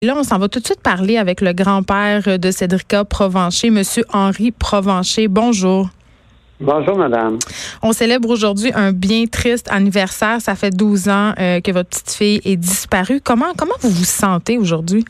Là, 0.00 0.14
on 0.16 0.22
s'en 0.22 0.38
va 0.38 0.46
tout 0.46 0.60
de 0.60 0.64
suite 0.64 0.80
parler 0.80 1.16
avec 1.16 1.40
le 1.40 1.52
grand-père 1.52 2.38
de 2.38 2.50
Cédrica 2.52 3.04
Provencher, 3.04 3.70
Monsieur 3.70 4.04
Henri 4.12 4.52
Provencher. 4.52 5.26
Bonjour. 5.26 5.88
Bonjour, 6.60 6.96
madame. 6.96 7.38
On 7.82 7.90
célèbre 7.90 8.30
aujourd'hui 8.30 8.70
un 8.76 8.92
bien 8.92 9.24
triste 9.24 9.68
anniversaire. 9.72 10.40
Ça 10.40 10.54
fait 10.54 10.70
12 10.70 11.08
ans 11.08 11.32
euh, 11.40 11.60
que 11.60 11.72
votre 11.72 11.88
petite 11.88 12.12
fille 12.12 12.40
est 12.44 12.54
disparue. 12.54 13.20
Comment, 13.20 13.54
comment 13.58 13.74
vous 13.80 13.88
vous 13.88 14.04
sentez 14.04 14.56
aujourd'hui? 14.56 15.04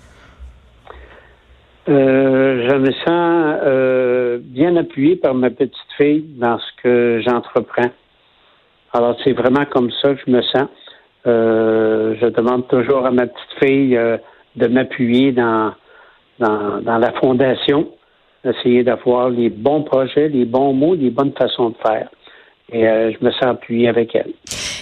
Euh, 1.91 2.70
je 2.70 2.77
me 2.77 2.91
sens 2.93 3.60
euh, 3.66 4.38
bien 4.41 4.74
appuyé 4.77 5.16
par 5.16 5.34
ma 5.34 5.51
petite 5.51 5.74
fille 5.98 6.24
dans 6.38 6.59
ce 6.59 6.82
que 6.82 7.20
j'entreprends. 7.27 7.93
Alors, 8.95 9.16
c'est 9.23 9.34
vraiment 9.34 9.66
comme 9.66 9.91
ça 10.01 10.15
que 10.15 10.20
je 10.27 10.32
me 10.32 10.41
sens. 10.41 10.68
Je 11.27 12.29
demande 12.30 12.66
toujours 12.68 13.05
à 13.05 13.10
ma 13.10 13.27
petite 13.27 13.62
fille 13.62 14.01
de 14.57 14.66
m'appuyer 14.66 15.33
dans, 15.33 15.73
dans, 16.38 16.98
la 16.98 17.12
fondation, 17.20 17.88
essayer 18.45 18.82
d'avoir 18.82 19.30
les 19.30 19.51
bons 19.51 19.82
projets, 19.82 20.29
les 20.29 20.45
bons 20.45 20.73
mots, 20.73 20.95
les 20.95 21.10
bonnes 21.10 21.32
façons 21.32 21.71
de 21.71 21.77
faire. 21.87 22.09
Et 22.71 22.87
euh, 22.87 23.13
je 23.13 23.24
me 23.24 23.30
sens 23.32 23.45
appuyé 23.45 23.88
avec 23.88 24.15
elle. 24.15 24.32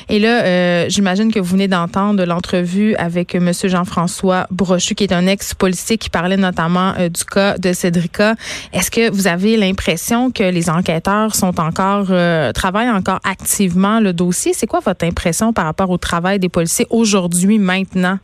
Et 0.08 0.20
là, 0.20 0.45
euh, 0.45 0.84
j'imagine 0.89 1.33
que 1.33 1.41
vous 1.41 1.50
venez 1.50 1.67
d'entendre 1.67 2.25
l'entrevue 2.25 2.95
avec 2.95 3.34
M. 3.34 3.50
Jean-François 3.64 4.47
Brochu, 4.50 4.95
qui 4.95 5.03
est 5.03 5.12
un 5.12 5.27
ex-policier 5.27 5.98
qui 5.98 6.11
parlait 6.11 6.36
notamment 6.36 6.92
euh, 6.98 7.08
du 7.08 7.25
cas 7.25 7.58
de 7.58 7.73
Cédrica. 7.73 8.34
Est-ce 8.73 8.91
que 8.91 9.11
vous 9.11 9.27
avez 9.27 9.56
l'impression 9.56 10.30
que 10.30 10.45
les 10.45 10.70
enquêteurs 10.70 11.34
sont 11.34 11.58
encore 11.58 12.06
euh, 12.11 12.53
travaillent 12.53 12.91
encore 12.91 13.19
activement 13.25 13.98
le 13.98 14.12
dossier? 14.12 14.53
C'est 14.53 14.69
quoi 14.69 14.78
votre 14.78 15.05
impression 15.05 15.53
par 15.53 15.64
rapport 15.64 15.91
au 15.91 15.98
travail 15.98 16.39
des 16.39 16.48
policiers 16.48 16.86
aujourd'hui, 16.91 17.58
maintenant? 17.58 18.19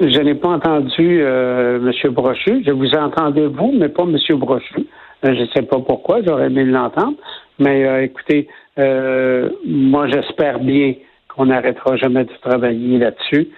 Je 0.00 0.20
n'ai 0.20 0.36
pas 0.36 0.50
entendu 0.50 1.22
euh, 1.22 1.80
M. 1.80 2.12
Brochu. 2.12 2.62
Je 2.64 2.70
vous 2.70 2.90
entendais 2.94 3.46
vous, 3.46 3.72
mais 3.72 3.88
pas 3.88 4.04
M. 4.04 4.16
Brochu. 4.36 4.86
Euh, 5.24 5.34
je 5.34 5.40
ne 5.40 5.46
sais 5.48 5.62
pas 5.62 5.80
pourquoi, 5.80 6.20
j'aurais 6.24 6.46
aimé 6.46 6.64
l'entendre. 6.64 7.16
Mais 7.58 7.84
euh, 7.84 8.04
écoutez, 8.04 8.46
euh, 8.78 9.50
moi 9.66 10.06
j'espère 10.06 10.60
bien 10.60 10.94
qu'on 11.28 11.46
n'arrêtera 11.46 11.96
jamais 11.96 12.24
de 12.24 12.32
travailler 12.40 12.98
là-dessus. 12.98 13.48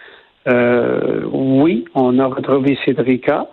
Euh, 0.48 1.24
oui, 1.30 1.84
on 1.94 2.18
a 2.18 2.26
retrouvé 2.26 2.78
Cédrica. 2.86 3.46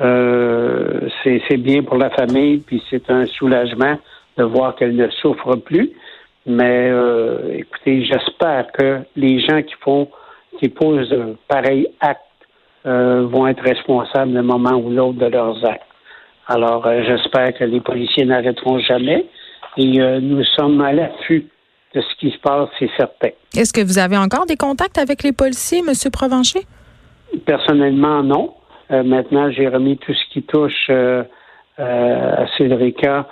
Euh, 0.00 1.10
c'est 1.22 1.58
bien 1.58 1.82
pour 1.82 1.98
la 1.98 2.08
famille, 2.08 2.60
puis 2.60 2.82
c'est 2.88 3.10
un 3.10 3.26
soulagement 3.26 3.98
de 4.38 4.44
voir 4.44 4.74
qu'elle 4.76 4.96
ne 4.96 5.10
souffre 5.10 5.56
plus. 5.56 5.90
Mais 6.46 6.90
écoutez, 7.52 8.02
j'espère 8.04 8.72
que 8.72 9.00
les 9.14 9.40
gens 9.40 9.60
qui 9.60 9.74
font, 9.80 10.08
qui 10.58 10.70
posent 10.70 11.12
un 11.12 11.34
pareil 11.46 11.86
acte 12.00 12.29
euh, 12.86 13.26
vont 13.26 13.46
être 13.46 13.62
responsables 13.62 14.32
d'un 14.32 14.42
moment 14.42 14.72
ou 14.72 14.88
l'autre 14.88 15.18
de 15.18 15.26
leurs 15.26 15.62
actes. 15.66 15.84
Alors, 16.46 16.86
euh, 16.86 17.02
j'espère 17.04 17.52
que 17.52 17.64
les 17.64 17.80
policiers 17.80 18.24
n'arrêteront 18.24 18.78
jamais 18.78 19.26
et 19.76 20.00
euh, 20.00 20.18
nous 20.18 20.42
sommes 20.56 20.80
à 20.80 20.90
l'affût 20.90 21.46
de 21.94 22.00
ce 22.00 22.14
qui 22.18 22.30
se 22.30 22.38
passe, 22.38 22.70
c'est 22.78 22.88
certain. 22.96 23.28
Est-ce 23.54 23.74
que 23.74 23.82
vous 23.82 23.98
avez 23.98 24.16
encore 24.16 24.46
des 24.46 24.56
contacts 24.56 24.96
avec 24.96 25.22
les 25.22 25.32
policiers, 25.32 25.80
M. 25.80 25.92
Provencher? 26.10 26.60
Personnellement, 27.44 28.22
non. 28.22 28.54
Maintenant, 28.88 29.50
j'ai 29.50 29.68
remis 29.68 29.98
tout 29.98 30.14
ce 30.14 30.32
qui 30.32 30.42
touche 30.42 30.88
à 31.78 32.46
Cédrica 32.56 33.26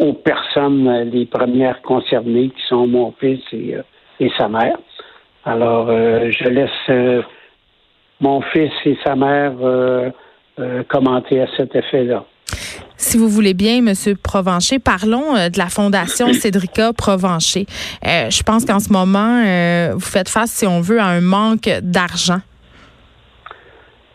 aux 0.00 0.12
personnes 0.14 1.10
les 1.10 1.26
premières 1.26 1.80
concernées, 1.82 2.48
qui 2.48 2.62
sont 2.66 2.86
mon 2.86 3.12
fils 3.12 3.40
et, 3.52 3.76
et 4.20 4.30
sa 4.36 4.48
mère. 4.48 4.76
Alors, 5.44 5.86
je 5.88 6.48
laisse 6.48 7.24
mon 8.20 8.40
fils 8.40 8.72
et 8.84 8.96
sa 9.04 9.14
mère 9.16 9.54
euh, 9.62 10.10
euh, 10.58 10.82
commenter 10.88 11.40
à 11.40 11.46
cet 11.56 11.74
effet-là. 11.74 12.24
Si 13.00 13.16
vous 13.16 13.28
voulez 13.28 13.54
bien, 13.54 13.80
Monsieur 13.80 14.16
Provencher, 14.20 14.80
parlons 14.80 15.36
euh, 15.36 15.48
de 15.50 15.58
la 15.58 15.66
Fondation 15.66 16.26
Cédrica 16.32 16.92
Provencher. 16.92 17.64
Euh, 18.04 18.28
je 18.28 18.42
pense 18.42 18.64
qu'en 18.64 18.80
ce 18.80 18.92
moment, 18.92 19.42
euh, 19.46 19.92
vous 19.94 20.00
faites 20.00 20.28
face, 20.28 20.50
si 20.50 20.66
on 20.66 20.80
veut, 20.80 20.98
à 20.98 21.06
un 21.06 21.20
manque 21.20 21.70
d'argent. 21.80 22.40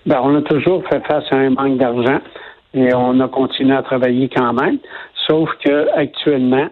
Ben, 0.05 0.19
on 0.21 0.35
a 0.35 0.41
toujours 0.41 0.83
fait 0.89 1.01
face 1.07 1.23
à 1.31 1.37
un 1.37 1.51
manque 1.51 1.77
d'argent 1.77 2.19
et 2.73 2.93
on 2.93 3.21
a 3.21 3.27
continué 3.29 3.73
à 3.73 3.83
travailler 3.83 4.29
quand 4.29 4.51
même. 4.51 4.79
Sauf 5.27 5.49
que 5.63 5.87
actuellement, 5.97 6.67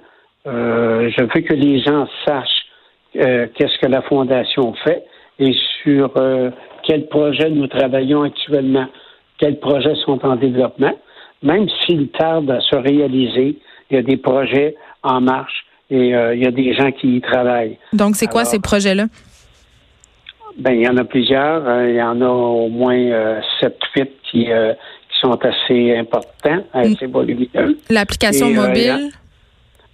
je 0.45 1.21
veux 1.21 1.41
que 1.41 1.53
les 1.53 1.79
gens 1.79 2.07
sachent 2.25 2.65
qu'est-ce 3.13 3.79
que 3.79 3.87
la 3.87 4.01
Fondation 4.01 4.73
fait 4.83 5.05
et 5.39 5.55
sur 5.81 6.11
quels 6.83 7.07
projets 7.07 7.49
nous 7.49 7.67
travaillons 7.67 8.23
actuellement, 8.23 8.87
quels 9.37 9.59
projets 9.59 9.95
sont 10.05 10.23
en 10.25 10.35
développement. 10.35 10.93
Même 11.43 11.67
s'ils 11.81 12.09
tardent 12.09 12.51
à 12.51 12.61
se 12.61 12.75
réaliser, 12.75 13.57
il 13.89 13.95
y 13.95 13.99
a 13.99 14.03
des 14.03 14.17
projets 14.17 14.75
en 15.03 15.21
marche 15.21 15.65
et 15.89 16.15
euh, 16.15 16.35
il 16.35 16.43
y 16.43 16.47
a 16.47 16.51
des 16.51 16.73
gens 16.73 16.91
qui 16.91 17.17
y 17.17 17.21
travaillent. 17.21 17.77
Donc, 17.93 18.15
c'est 18.15 18.27
quoi 18.27 18.41
Alors, 18.41 18.51
ces 18.51 18.59
projets-là? 18.59 19.05
Ben, 20.57 20.73
il 20.73 20.81
y 20.81 20.87
en 20.87 20.97
a 20.97 21.03
plusieurs. 21.03 21.67
Euh, 21.67 21.89
il 21.89 21.95
y 21.95 22.01
en 22.01 22.21
a 22.21 22.27
au 22.27 22.69
moins 22.69 22.95
euh, 22.95 23.41
sept, 23.59 23.79
huit 23.95 24.11
qui, 24.29 24.51
euh, 24.51 24.73
qui 24.73 25.19
sont 25.19 25.37
assez 25.43 25.95
importants, 25.97 26.63
assez 26.73 27.05
volumineux. 27.07 27.77
L'application 27.89 28.49
mobile? 28.49 29.11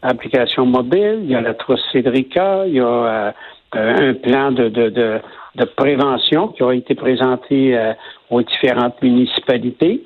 Application 0.02 0.66
mobile, 0.66 1.22
il 1.24 1.32
y 1.32 1.36
a 1.36 1.42
la 1.42 1.56
trousse 1.56 1.84
Cédrica, 1.92 2.68
il 2.68 2.76
y 2.76 2.80
a 2.80 2.86
euh, 2.86 3.32
un 3.74 4.14
plan 4.14 4.52
de, 4.52 4.70
de, 4.70 4.90
de, 4.90 5.66
prévention 5.76 6.50
qui 6.50 6.62
a 6.62 6.72
été 6.72 6.94
présenté 6.94 7.76
euh, 7.76 7.94
aux 8.30 8.44
différentes 8.44 9.02
municipalités 9.02 10.04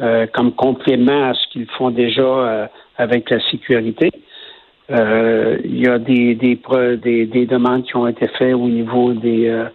euh, 0.00 0.26
comme 0.32 0.52
complément 0.52 1.28
à 1.28 1.34
ce 1.34 1.46
qu'ils 1.52 1.68
font 1.76 1.90
déjà 1.90 2.70
avec 2.96 3.28
la 3.28 3.38
sécurité. 3.50 4.10
Il 4.88 5.78
y 5.78 5.88
a 5.88 5.98
des, 5.98 6.34
des, 6.34 6.58
des, 6.96 7.26
des 7.26 7.46
demandes 7.46 7.84
qui 7.84 7.96
ont 7.96 8.06
été 8.06 8.26
faites 8.38 8.54
au 8.54 8.68
niveau 8.68 9.12
des, 9.12 9.66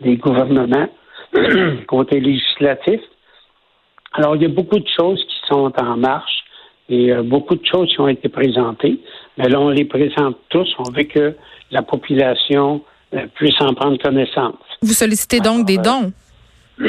des 0.00 0.16
gouvernements, 0.16 0.88
côté 1.88 2.20
législatif. 2.20 3.00
Alors, 4.12 4.36
il 4.36 4.42
y 4.42 4.46
a 4.46 4.48
beaucoup 4.48 4.78
de 4.78 4.88
choses 4.88 5.22
qui 5.24 5.36
sont 5.48 5.72
en 5.80 5.96
marche 5.96 6.37
et 6.88 7.12
euh, 7.12 7.22
beaucoup 7.22 7.54
de 7.54 7.64
choses 7.64 7.88
qui 7.88 8.00
ont 8.00 8.08
été 8.08 8.28
présentées. 8.28 9.00
Mais 9.36 9.48
là, 9.48 9.60
on 9.60 9.70
les 9.70 9.84
présente 9.84 10.36
tous. 10.48 10.68
On 10.78 10.90
veut 10.90 11.04
que 11.04 11.34
la 11.70 11.82
population 11.82 12.82
euh, 13.14 13.26
puisse 13.34 13.60
en 13.60 13.74
prendre 13.74 13.98
connaissance. 13.98 14.54
Vous 14.82 14.92
sollicitez 14.92 15.40
donc 15.40 15.66
des 15.66 15.78
dons? 15.78 16.12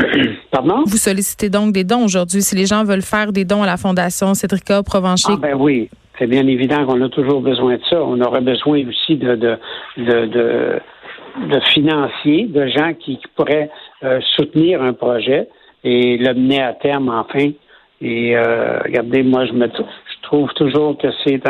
Pardon? 0.51 0.83
Vous 0.85 0.97
sollicitez 0.97 1.49
donc 1.49 1.73
des 1.73 1.83
dons 1.83 2.05
aujourd'hui. 2.05 2.41
Si 2.41 2.55
les 2.55 2.65
gens 2.65 2.83
veulent 2.83 3.01
faire 3.01 3.31
des 3.31 3.45
dons 3.45 3.63
à 3.63 3.65
la 3.65 3.77
Fondation 3.77 4.33
Cédrica 4.33 4.83
Provencher, 4.83 5.33
Ah 5.33 5.37
ben 5.41 5.55
oui, 5.57 5.89
c'est 6.17 6.27
bien 6.27 6.45
évident 6.47 6.85
qu'on 6.85 7.01
a 7.01 7.09
toujours 7.09 7.41
besoin 7.41 7.75
de 7.75 7.81
ça. 7.89 8.01
On 8.03 8.19
aurait 8.21 8.41
besoin 8.41 8.81
aussi 8.87 9.16
de 9.16 9.35
de 9.35 9.57
de, 9.97 10.25
de, 10.27 10.79
de 11.47 11.59
financiers, 11.73 12.45
de 12.47 12.67
gens 12.67 12.93
qui, 12.93 13.17
qui 13.17 13.27
pourraient 13.35 13.69
euh, 14.03 14.19
soutenir 14.35 14.81
un 14.81 14.93
projet 14.93 15.47
et 15.83 16.17
le 16.17 16.33
mener 16.33 16.61
à 16.61 16.73
terme 16.73 17.09
enfin. 17.09 17.52
Et 18.01 18.35
euh, 18.35 18.79
regardez, 18.79 19.23
moi 19.23 19.46
je 19.46 19.53
me 19.53 19.67
je 19.67 20.22
trouve 20.23 20.51
toujours 20.53 20.97
que 20.97 21.07
c'est 21.23 21.41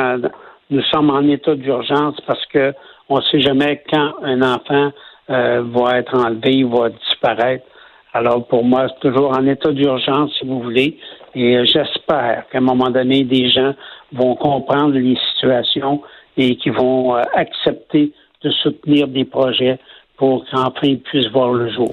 nous 0.71 0.81
sommes 0.83 1.09
en 1.09 1.27
état 1.27 1.55
d'urgence 1.55 2.15
parce 2.27 2.45
que 2.47 2.73
on 3.07 3.17
ne 3.17 3.21
sait 3.23 3.41
jamais 3.41 3.83
quand 3.91 4.13
un 4.21 4.41
enfant 4.41 4.91
euh, 5.29 5.63
va 5.65 5.97
être 5.97 6.15
enlevé, 6.15 6.63
va 6.63 6.89
disparaître. 6.89 7.65
Alors 8.13 8.45
pour 8.47 8.63
moi, 8.63 8.87
c'est 8.89 9.09
toujours 9.09 9.37
en 9.37 9.45
état 9.45 9.71
d'urgence, 9.71 10.31
si 10.39 10.45
vous 10.45 10.61
voulez. 10.61 10.97
Et 11.35 11.57
euh, 11.57 11.65
j'espère 11.65 12.45
qu'à 12.51 12.57
un 12.57 12.61
moment 12.61 12.89
donné, 12.89 13.23
des 13.23 13.49
gens 13.49 13.73
vont 14.11 14.35
comprendre 14.35 14.93
les 14.93 15.17
situations 15.31 16.01
et 16.37 16.55
qui 16.55 16.69
vont 16.69 17.15
euh, 17.15 17.21
accepter 17.33 18.11
de 18.43 18.49
soutenir 18.51 19.07
des 19.07 19.25
projets 19.25 19.77
pour 20.17 20.45
qu'enfin 20.49 20.87
ils 20.87 20.99
puissent 20.99 21.31
voir 21.31 21.51
le 21.53 21.69
jour. 21.71 21.91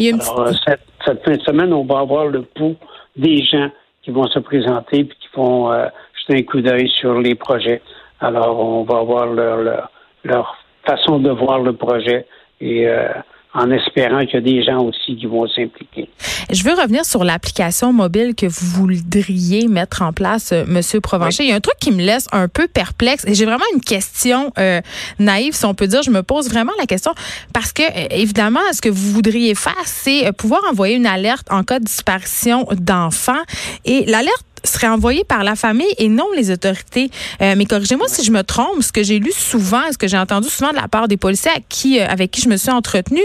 Alors, 0.00 0.40
euh, 0.40 0.52
cette, 0.66 0.80
cette 1.04 1.24
fin 1.24 1.36
de 1.36 1.42
semaine, 1.42 1.72
on 1.72 1.84
va 1.84 2.00
avoir 2.00 2.26
le 2.26 2.42
pouls 2.42 2.76
des 3.16 3.42
gens 3.42 3.70
qui 4.08 4.14
vont 4.14 4.26
se 4.28 4.38
présenter 4.38 5.00
et 5.00 5.06
qui 5.06 5.28
vont 5.34 5.70
euh, 5.70 5.84
jeter 6.18 6.38
un 6.38 6.42
coup 6.42 6.62
d'œil 6.62 6.88
sur 6.88 7.20
les 7.20 7.34
projets. 7.34 7.82
Alors, 8.20 8.58
on 8.58 8.82
va 8.84 9.00
avoir 9.00 9.26
leur, 9.26 9.58
leur, 9.58 9.90
leur 10.24 10.56
façon 10.86 11.18
de 11.18 11.30
voir 11.30 11.58
le 11.58 11.74
projet 11.74 12.26
et 12.58 12.88
euh, 12.88 13.10
en 13.54 13.70
espérant 13.70 14.24
qu'il 14.26 14.34
y 14.34 14.36
a 14.36 14.40
des 14.40 14.62
gens 14.62 14.82
aussi 14.84 15.16
qui 15.16 15.26
vont 15.26 15.48
s'impliquer. 15.48 16.08
Je 16.50 16.62
veux 16.64 16.74
revenir 16.74 17.04
sur 17.04 17.24
l'application 17.24 17.92
mobile 17.92 18.34
que 18.34 18.46
vous 18.46 18.66
voudriez 18.66 19.68
mettre 19.68 20.02
en 20.02 20.12
place, 20.12 20.52
euh, 20.52 20.64
Monsieur 20.66 21.00
Provencher. 21.00 21.44
Il 21.44 21.50
y 21.50 21.52
a 21.52 21.56
un 21.56 21.60
truc 21.60 21.76
qui 21.80 21.90
me 21.90 22.02
laisse 22.02 22.26
un 22.32 22.48
peu 22.48 22.68
perplexe 22.68 23.24
et 23.26 23.34
j'ai 23.34 23.46
vraiment 23.46 23.64
une 23.74 23.80
question 23.80 24.52
euh, 24.58 24.80
naïve, 25.18 25.54
si 25.54 25.64
on 25.64 25.74
peut 25.74 25.86
dire. 25.86 26.02
Je 26.02 26.10
me 26.10 26.22
pose 26.22 26.50
vraiment 26.50 26.72
la 26.78 26.86
question 26.86 27.12
parce 27.54 27.72
que, 27.72 27.82
euh, 27.82 28.06
évidemment, 28.10 28.60
ce 28.72 28.82
que 28.82 28.90
vous 28.90 29.12
voudriez 29.12 29.54
faire, 29.54 29.74
c'est 29.84 30.30
pouvoir 30.36 30.60
envoyer 30.70 30.96
une 30.96 31.06
alerte 31.06 31.46
en 31.50 31.62
cas 31.64 31.78
de 31.78 31.84
disparition 31.84 32.66
d'enfants. 32.72 33.42
Et 33.84 34.04
l'alerte 34.06 34.44
serait 34.64 34.88
envoyé 34.88 35.24
par 35.24 35.44
la 35.44 35.54
famille 35.54 35.92
et 35.98 36.08
non 36.08 36.26
les 36.36 36.50
autorités. 36.50 37.10
Euh, 37.40 37.54
mais 37.56 37.64
corrigez-moi 37.64 38.06
si 38.08 38.24
je 38.24 38.32
me 38.32 38.42
trompe. 38.42 38.82
Ce 38.82 38.92
que 38.92 39.02
j'ai 39.02 39.18
lu 39.18 39.32
souvent, 39.32 39.82
ce 39.92 39.98
que 39.98 40.08
j'ai 40.08 40.18
entendu 40.18 40.48
souvent 40.48 40.70
de 40.70 40.76
la 40.76 40.88
part 40.88 41.08
des 41.08 41.16
policiers 41.16 41.50
qui, 41.68 42.00
euh, 42.00 42.06
avec 42.08 42.30
qui 42.30 42.40
je 42.40 42.48
me 42.48 42.56
suis 42.56 42.70
entretenue, 42.70 43.20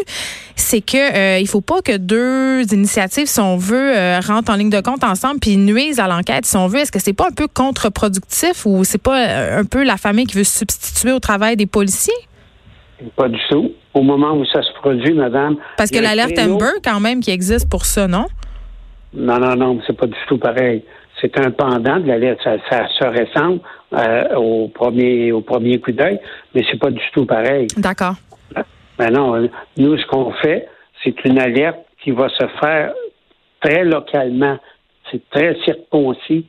c'est 0.55 0.81
que 0.81 0.97
euh, 0.97 1.39
il 1.39 1.47
faut 1.47 1.61
pas 1.61 1.81
que 1.81 1.97
deux 1.97 2.63
initiatives, 2.73 3.27
si 3.27 3.39
on 3.39 3.57
veut, 3.57 3.93
rentrent 4.25 4.51
en 4.51 4.55
ligne 4.55 4.69
de 4.69 4.81
compte 4.81 5.03
ensemble 5.03 5.39
puis 5.39 5.57
nuisent 5.57 5.99
à 5.99 6.07
l'enquête, 6.07 6.45
si 6.45 6.57
on 6.57 6.67
veut. 6.67 6.79
Est-ce 6.79 6.91
que 6.91 6.99
c'est 6.99 7.13
pas 7.13 7.27
un 7.27 7.33
peu 7.33 7.47
contre-productif 7.47 8.65
ou 8.65 8.83
c'est 8.83 9.01
pas 9.01 9.57
un 9.57 9.65
peu 9.65 9.83
la 9.83 9.97
famille 9.97 10.25
qui 10.25 10.37
veut 10.37 10.43
se 10.43 10.59
substituer 10.59 11.11
au 11.11 11.19
travail 11.19 11.55
des 11.55 11.65
policiers? 11.65 12.13
Pas 13.15 13.27
du 13.27 13.39
tout. 13.49 13.71
Au 13.93 14.01
moment 14.01 14.33
où 14.33 14.45
ça 14.45 14.61
se 14.61 14.71
produit, 14.79 15.13
madame. 15.13 15.57
Parce 15.77 15.91
que 15.91 15.99
l'alerte 15.99 16.37
Amber, 16.39 16.79
quand 16.83 16.99
même, 16.99 17.19
qui 17.19 17.31
existe 17.31 17.69
pour 17.69 17.85
ça, 17.85 18.07
non? 18.07 18.25
Non, 19.13 19.39
non, 19.39 19.55
non, 19.55 19.79
c'est 19.85 19.95
pas 19.95 20.07
du 20.07 20.15
tout 20.27 20.37
pareil 20.37 20.83
c'est 21.23 21.39
un 21.39 21.51
pendant 21.51 21.99
de 21.99 22.07
la 22.07 22.17
lettre. 22.17 22.43
Ça, 22.43 22.87
se 22.87 23.05
ressemble 23.05 23.59
euh, 23.93 24.35
au 24.35 24.67
premier 24.67 25.31
au 25.31 25.41
premier 25.41 25.79
coup 25.79 25.91
d'œil, 25.91 26.19
mais 26.53 26.63
c'est 26.69 26.79
pas 26.79 26.91
du 26.91 27.03
tout 27.13 27.25
pareil. 27.25 27.67
D'accord. 27.77 28.15
Ben 28.97 29.09
non, 29.11 29.49
nous 29.77 29.97
ce 29.97 30.05
qu'on 30.07 30.31
fait, 30.33 30.67
c'est 31.03 31.23
une 31.25 31.39
alerte 31.39 31.79
qui 32.03 32.11
va 32.11 32.27
se 32.29 32.45
faire 32.61 32.93
très 33.61 33.85
localement. 33.85 34.57
C'est 35.09 35.27
très 35.29 35.55
circoncis. 35.63 36.45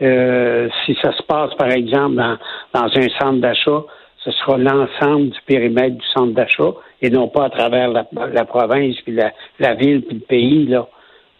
Euh, 0.00 0.68
si 0.84 0.96
ça 1.02 1.12
se 1.12 1.22
passe, 1.22 1.54
par 1.54 1.70
exemple, 1.70 2.16
dans, 2.16 2.36
dans 2.72 2.84
un 2.84 3.08
centre 3.18 3.40
d'achat, 3.40 3.82
ce 4.24 4.30
sera 4.30 4.58
l'ensemble 4.58 5.30
du 5.30 5.40
périmètre 5.46 5.96
du 5.96 6.06
centre 6.14 6.34
d'achat 6.34 6.72
et 7.02 7.10
non 7.10 7.28
pas 7.28 7.46
à 7.46 7.50
travers 7.50 7.90
la, 7.90 8.44
province, 8.44 8.96
puis 9.04 9.14
la, 9.14 9.32
la 9.58 9.74
ville, 9.74 10.02
puis 10.02 10.16
le 10.16 10.24
pays. 10.24 10.66
Là. 10.66 10.86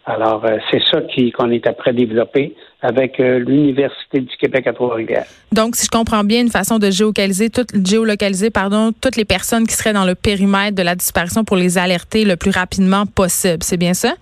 Alors, 0.09 0.43
euh, 0.43 0.57
c'est 0.71 0.81
ça 0.89 1.01
qu'on 1.37 1.51
est 1.51 1.67
après 1.67 1.93
développer 1.93 2.55
avec 2.81 3.19
euh, 3.19 3.37
l'Université 3.37 4.21
du 4.21 4.35
Québec 4.37 4.65
à 4.65 4.73
Trois-Rivières. 4.73 5.27
Donc, 5.51 5.75
si 5.75 5.85
je 5.85 5.91
comprends 5.91 6.23
bien, 6.23 6.41
une 6.41 6.49
façon 6.49 6.79
de 6.79 6.89
géolocaliser, 6.89 7.51
tout, 7.51 7.65
géolocaliser 7.85 8.49
pardon, 8.49 8.91
toutes 8.91 9.17
les 9.17 9.25
personnes 9.25 9.67
qui 9.67 9.75
seraient 9.75 9.93
dans 9.93 10.05
le 10.05 10.15
périmètre 10.15 10.75
de 10.75 10.81
la 10.81 10.95
disparition 10.95 11.43
pour 11.43 11.57
les 11.57 11.77
alerter 11.77 12.25
le 12.25 12.37
plus 12.37 12.49
rapidement 12.49 13.05
possible. 13.05 13.61
C'est 13.61 13.77
bien 13.77 13.93
ça? 13.93 14.15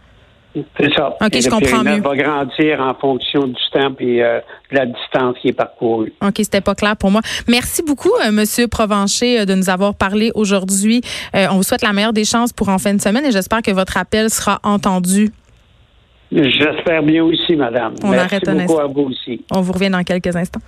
C'est 0.78 0.92
ça. 0.94 1.16
OK, 1.22 1.39
je 1.39 1.50
comprends 1.50 1.84
mieux. 1.84 2.01
va 2.01 2.16
grandir 2.18 2.81
en 2.81 2.94
fonction 2.95 3.48
du 3.48 3.62
temps 3.72 3.94
et 4.00 4.22
euh, 4.22 4.40
de 4.72 4.78
la 4.78 4.88
distance 4.88 5.38
qui 5.42 5.50
est 5.50 5.54
parcourue. 5.54 6.12
OK, 6.22 6.33
c'était 6.38 6.62
pas 6.62 6.75
clair 6.75 6.98
pour 6.98 7.12
moi. 7.12 7.22
Merci 7.48 7.81
beaucoup, 7.81 8.12
M. 8.25 8.36
Monsieur 8.36 8.68
Provencher, 8.68 9.45
de 9.45 9.54
nous 9.54 9.69
avoir 9.69 9.95
parlé 9.95 10.31
aujourd'hui. 10.36 11.01
on 11.33 11.56
vous 11.56 11.63
souhaite 11.63 11.83
la 11.83 11.94
meilleure 11.94 12.12
des 12.12 12.25
chances 12.25 12.51
pour 12.51 12.68
en 12.68 12.78
fin 12.78 12.94
de 12.94 13.00
semaine 13.00 13.24
et 13.24 13.31
j'espère 13.31 13.62
que 13.62 13.72
votre 13.72 13.95
appel 13.95 14.30
sera 14.30 14.60
entendu. 14.63 15.31
J'espère 16.31 17.03
bien 17.03 17.24
aussi, 17.24 17.56
madame. 17.56 17.95
On 18.03 18.09
Merci 18.09 18.35
arrête 18.35 18.50
beaucoup 18.50 18.79
à 18.79 18.88
vous 18.88 19.01
aussi. 19.03 19.41
On 19.51 19.62
vous 19.62 19.71
revient 19.71 19.89
dans 19.89 20.03
quelques 20.03 20.35
instants. 20.35 20.62